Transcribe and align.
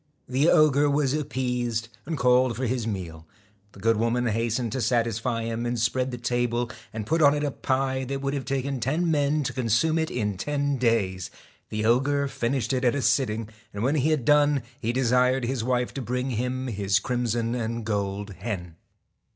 The 0.27 0.49
ogre 0.49 0.89
was 0.89 1.13
appeased, 1.13 1.87
and 2.07 2.17
called 2.17 2.55
for 2.55 2.65
his 2.65 2.87
meal. 2.87 3.27
The 3.73 3.79
good 3.79 3.97
woman 3.97 4.25
hastened 4.25 4.71
to 4.71 4.79
saflsfy 4.79 5.43
him) 5.43 5.63
and 5.63 5.79
spread 5.79 6.09
the 6.09 6.17
table 6.17 6.71
aird 6.91 7.05
put 7.05 7.21
on 7.21 7.35
it 7.35 7.43
a 7.43 7.51
pie 7.51 8.03
that 8.05 8.19
would 8.19 8.33
have 8.33 8.45
taken 8.45 8.79
ten 8.79 9.11
men 9.11 9.43
to 9.43 9.53
consume 9.53 9.99
it 9.99 10.09
in 10.09 10.37
ten 10.37 10.77
days. 10.79 11.29
The 11.69 11.85
ogre 11.85 12.27
finished 12.27 12.73
it 12.73 12.83
at 12.83 12.95
a 12.95 13.01
sitting, 13.03 13.47
and 13.75 13.83
when 13.83 13.93
he 13.93 14.09
had 14.09 14.25
done 14.25 14.63
he 14.79 14.91
desired 14.91 15.43
his 15.45 15.63
wife 15.63 15.93
to 15.93 16.01
bring 16.01 16.31
him 16.31 16.65
his 16.65 16.97
crimson 16.97 17.53
and 17.53 17.85
gold 17.85 18.33
hen. 18.39 18.77